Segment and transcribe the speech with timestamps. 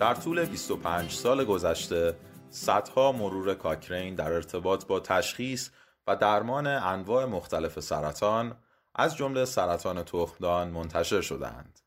[0.00, 2.16] در طول 25 سال گذشته
[2.50, 5.70] صدها مرور کاکرین در ارتباط با تشخیص
[6.06, 8.56] و درمان انواع مختلف سرطان
[8.94, 11.80] از جمله سرطان تخمدان منتشر شدهاند.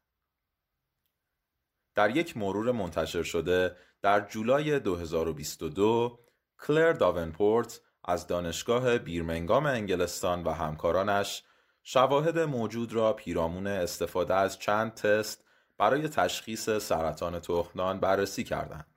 [1.95, 6.19] در یک مرور منتشر شده در جولای 2022
[6.59, 11.43] کلر داونپورت از دانشگاه بیرمنگام انگلستان و همکارانش
[11.83, 15.43] شواهد موجود را پیرامون استفاده از چند تست
[15.83, 18.95] برای تشخیص سرطان تخمدان بررسی کردند.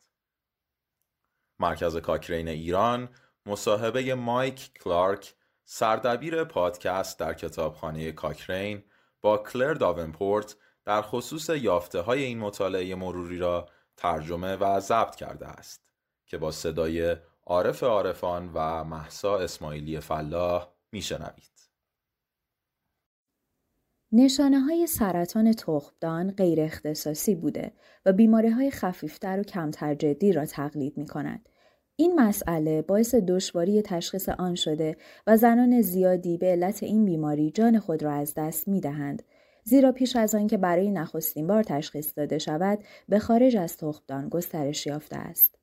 [1.59, 3.09] مرکز کاکرین ایران
[3.47, 8.85] مصاحبه مایک کلارک سردبیر پادکست در کتابخانه کاکرین
[9.21, 15.47] با کلر داونپورت در خصوص یافته های این مطالعه مروری را ترجمه و ضبط کرده
[15.47, 15.89] است
[16.27, 21.56] که با صدای عارف عارفان و محسا اسماعیلی فلاح میشنوید.
[24.19, 27.73] نشانه های سرطان تخمدان غیر اختصاصی بوده
[28.07, 31.49] و بیماری های خفیفتر و کمتر جدی را تقلید می کند.
[31.97, 37.79] این مسئله باعث دشواری تشخیص آن شده و زنان زیادی به علت این بیماری جان
[37.79, 39.23] خود را از دست می دهند.
[39.65, 44.87] زیرا پیش از آنکه برای نخستین بار تشخیص داده شود به خارج از تخمدان گسترش
[44.87, 45.59] یافته است.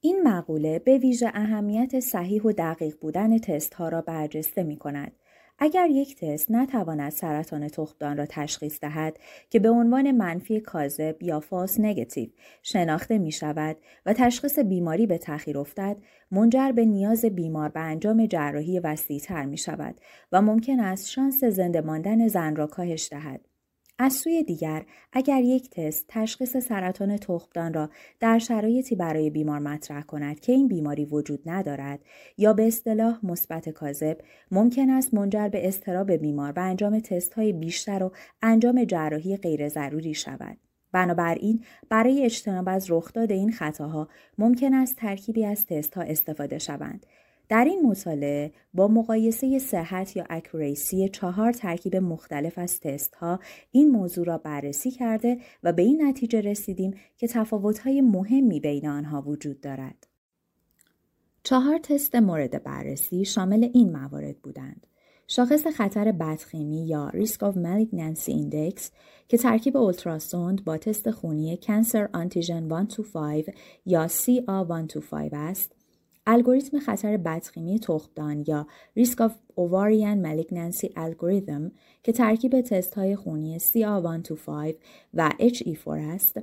[0.00, 5.12] این مقوله به ویژه اهمیت صحیح و دقیق بودن تست ها را برجسته می کند.
[5.58, 9.18] اگر یک تست نتواند سرطان تخمدان را تشخیص دهد
[9.50, 12.28] که به عنوان منفی کاذب یا فاس نگتیو
[12.62, 15.96] شناخته می شود و تشخیص بیماری به تأخیر افتد
[16.30, 20.00] منجر به نیاز بیمار به انجام جراحی وسیعتر می شود
[20.32, 23.51] و ممکن است شانس زنده ماندن زن را کاهش دهد.
[23.98, 27.90] از سوی دیگر اگر یک تست تشخیص سرطان تخمدان را
[28.20, 32.00] در شرایطی برای بیمار مطرح کند که این بیماری وجود ندارد
[32.38, 34.18] یا به اصطلاح مثبت کاذب
[34.50, 38.12] ممکن است منجر به استراب بیمار و انجام تست های بیشتر و
[38.42, 40.56] انجام جراحی غیر ضروری شود.
[40.92, 47.06] بنابراین برای اجتناب از رخداد این خطاها ممکن است ترکیبی از تست ها استفاده شوند
[47.52, 53.40] در این مطالعه با مقایسه صحت یا اکوریسی چهار ترکیب مختلف از تست ها
[53.70, 59.22] این موضوع را بررسی کرده و به این نتیجه رسیدیم که تفاوت‌های مهمی بین آنها
[59.22, 60.06] وجود دارد.
[61.42, 64.86] چهار تست مورد بررسی شامل این موارد بودند.
[65.26, 68.90] شاخص خطر بدخیمی یا Risk of Malignancy Index
[69.28, 73.44] که ترکیب اولتراسوند با تست خونی Cancer Antigen 125
[73.86, 75.81] یا CA125 است
[76.26, 78.66] الگوریتم خطر بدخیمی تخمدان یا
[78.98, 81.70] Risk of Ovarian Malignancy Algorithm
[82.02, 84.74] که ترکیب تست های خونی CR125
[85.14, 86.38] و HE4 است،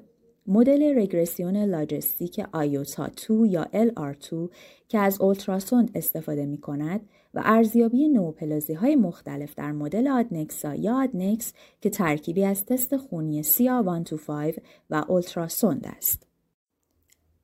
[0.48, 4.50] مدل رگرسیون لاجستیک آیوتا 2 یا LR2
[4.88, 7.02] که از اولتراسوند استفاده می کند
[7.34, 13.44] و ارزیابی نوپلازی های مختلف در مدل آدنکسا یا آدنکس که ترکیبی از تست خونی
[13.44, 16.29] CR125 و اولتراسوند است.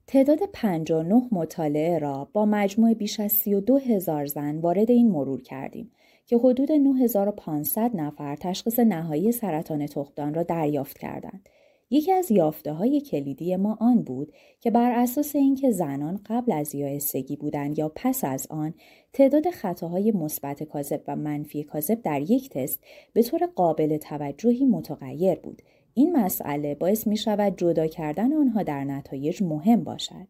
[0.07, 5.91] تعداد 59 مطالعه را با مجموع بیش از 32 هزار زن وارد این مرور کردیم
[6.25, 11.49] که حدود 9500 نفر تشخیص نهایی سرطان تخمدان را دریافت کردند.
[11.89, 16.75] یکی از یافته های کلیدی ما آن بود که بر اساس اینکه زنان قبل از
[16.75, 18.73] یائسگی بودند یا پس از آن
[19.13, 22.83] تعداد خطاهای مثبت کاذب و منفی کاذب در یک تست
[23.13, 25.61] به طور قابل توجهی متغیر بود
[25.97, 30.27] این مسئله باعث می شود جدا کردن آنها در نتایج مهم باشد.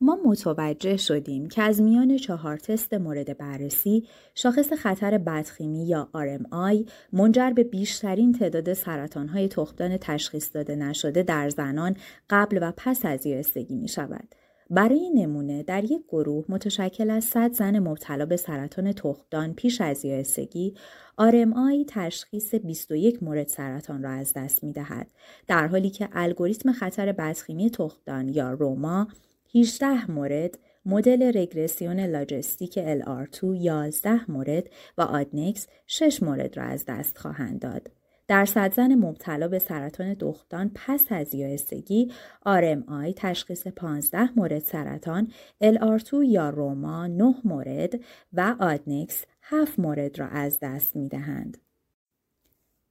[0.00, 6.90] ما متوجه شدیم که از میان چهار تست مورد بررسی شاخص خطر بدخیمی یا RMI
[7.12, 11.96] منجر به بیشترین تعداد سرطانهای تخمدان تشخیص داده نشده در زنان
[12.30, 14.34] قبل و پس از یائسگی می شود.
[14.70, 20.04] برای نمونه در یک گروه متشکل از 100 زن مبتلا به سرطان تخمدان پیش از
[20.04, 20.74] یائسگی
[21.20, 25.10] RMI تشخیص 21 مورد سرطان را از دست می دهد
[25.46, 29.08] در حالی که الگوریتم خطر بدخیمی تخمدان یا روما
[29.54, 37.18] 18 مورد مدل رگرسیون لاجستیک LR2 11 مورد و آدنکس 6 مورد را از دست
[37.18, 37.97] خواهند داد.
[38.28, 42.12] در زن مبتلا به سرطان دختان پس از یائسگی
[42.46, 45.32] RMI تشخیص 15 مورد سرطان،
[45.64, 48.00] LR2 یا روما 9 مورد
[48.32, 51.67] و آدنکس 7 مورد را از دست می دهند.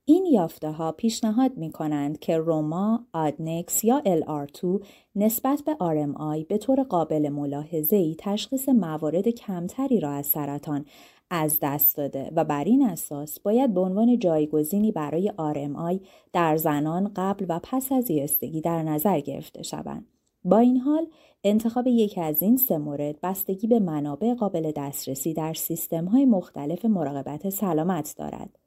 [0.10, 6.58] این یافته ها پیشنهاد می کنند که روما، آدنکس یا LR2 نسبت به RMI به
[6.58, 10.86] طور قابل ملاحظه‌ای تشخیص موارد کمتری را از سرطان
[11.30, 17.12] از دست داده و بر این اساس باید به عنوان جایگزینی برای RMI در زنان
[17.16, 20.06] قبل و پس از یستگی در نظر گرفته شوند.
[20.44, 21.08] با این حال
[21.44, 26.86] انتخاب یکی از این سه مورد بستگی به منابع قابل دسترسی در سیستم های مختلف
[26.86, 28.67] مراقبت سلامت دارد.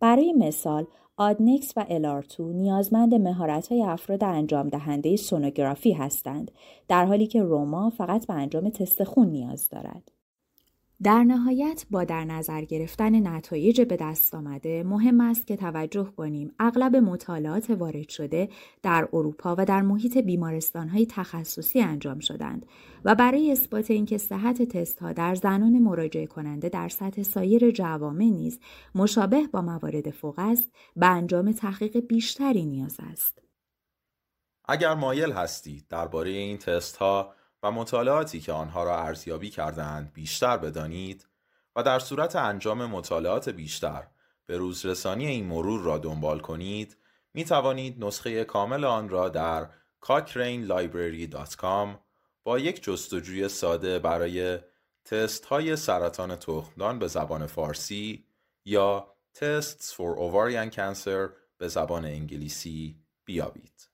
[0.00, 0.86] برای مثال
[1.16, 6.50] آدنکس و الارتو نیازمند مهارت‌های افراد انجام دهنده سونوگرافی هستند
[6.88, 10.12] در حالی که روما فقط به انجام تست خون نیاز دارد.
[11.04, 16.54] در نهایت با در نظر گرفتن نتایج به دست آمده مهم است که توجه کنیم
[16.58, 18.48] اغلب مطالعات وارد شده
[18.82, 22.66] در اروپا و در محیط بیمارستانهای تخصصی انجام شدند
[23.04, 28.24] و برای اثبات اینکه صحت تست ها در زنان مراجعه کننده در سطح سایر جوامع
[28.24, 28.60] نیز
[28.94, 33.42] مشابه با موارد فوق است به انجام تحقیق بیشتری نیاز است.
[34.64, 37.34] اگر مایل هستید درباره این تست ها
[37.64, 41.28] و مطالعاتی که آنها را ارزیابی کردند بیشتر بدانید
[41.76, 44.06] و در صورت انجام مطالعات بیشتر
[44.46, 46.96] به روزرسانی این مرور را دنبال کنید
[47.34, 49.68] می توانید نسخه کامل آن را در
[50.04, 51.88] cochranelibrary.com
[52.42, 54.58] با یک جستجوی ساده برای
[55.04, 58.26] تست های سرطان تخمدان به زبان فارسی
[58.64, 63.93] یا Tests for Ovarian Cancer به زبان انگلیسی بیابید.